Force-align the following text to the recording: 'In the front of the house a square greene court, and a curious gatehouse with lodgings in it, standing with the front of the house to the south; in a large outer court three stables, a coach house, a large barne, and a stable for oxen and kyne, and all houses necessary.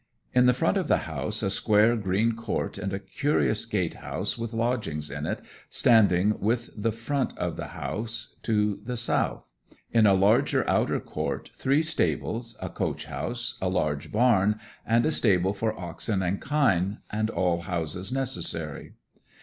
'In 0.33 0.47
the 0.47 0.53
front 0.55 0.77
of 0.77 0.87
the 0.87 1.05
house 1.05 1.43
a 1.43 1.51
square 1.51 1.95
greene 1.95 2.31
court, 2.35 2.79
and 2.79 2.91
a 2.91 2.97
curious 2.97 3.65
gatehouse 3.67 4.35
with 4.35 4.51
lodgings 4.51 5.11
in 5.11 5.27
it, 5.27 5.41
standing 5.69 6.39
with 6.39 6.71
the 6.75 6.91
front 6.91 7.37
of 7.37 7.55
the 7.55 7.67
house 7.77 8.35
to 8.41 8.79
the 8.83 8.97
south; 8.97 9.53
in 9.91 10.07
a 10.07 10.15
large 10.15 10.55
outer 10.55 10.99
court 10.99 11.51
three 11.55 11.83
stables, 11.83 12.57
a 12.59 12.67
coach 12.67 13.05
house, 13.05 13.59
a 13.61 13.69
large 13.69 14.11
barne, 14.11 14.59
and 14.87 15.05
a 15.05 15.11
stable 15.11 15.53
for 15.53 15.79
oxen 15.79 16.23
and 16.23 16.41
kyne, 16.41 16.97
and 17.11 17.29
all 17.29 17.59
houses 17.59 18.11
necessary. 18.11 18.93